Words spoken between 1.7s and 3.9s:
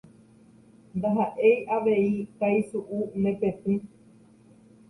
avei taisu'u ne petỹ